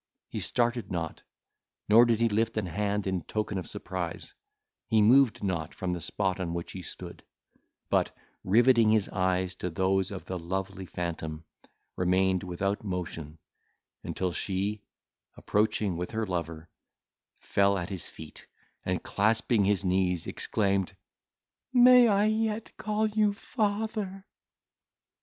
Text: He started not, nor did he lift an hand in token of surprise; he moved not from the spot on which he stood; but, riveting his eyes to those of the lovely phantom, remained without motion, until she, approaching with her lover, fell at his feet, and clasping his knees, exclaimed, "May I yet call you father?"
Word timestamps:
He 0.29 0.39
started 0.39 0.91
not, 0.91 1.21
nor 1.87 2.05
did 2.05 2.19
he 2.19 2.27
lift 2.27 2.57
an 2.57 2.65
hand 2.65 3.05
in 3.05 3.21
token 3.21 3.59
of 3.59 3.69
surprise; 3.69 4.33
he 4.87 4.99
moved 4.99 5.43
not 5.43 5.75
from 5.75 5.93
the 5.93 6.01
spot 6.01 6.39
on 6.39 6.55
which 6.55 6.71
he 6.71 6.81
stood; 6.81 7.23
but, 7.87 8.09
riveting 8.43 8.89
his 8.89 9.09
eyes 9.09 9.53
to 9.57 9.69
those 9.69 10.09
of 10.09 10.25
the 10.25 10.39
lovely 10.39 10.87
phantom, 10.87 11.45
remained 11.95 12.41
without 12.41 12.83
motion, 12.83 13.37
until 14.03 14.31
she, 14.31 14.81
approaching 15.37 15.95
with 15.97 16.09
her 16.09 16.25
lover, 16.25 16.67
fell 17.37 17.77
at 17.77 17.89
his 17.89 18.09
feet, 18.09 18.47
and 18.83 19.03
clasping 19.03 19.65
his 19.65 19.85
knees, 19.85 20.25
exclaimed, 20.25 20.95
"May 21.73 22.07
I 22.07 22.25
yet 22.25 22.75
call 22.75 23.05
you 23.07 23.33
father?" 23.33 24.25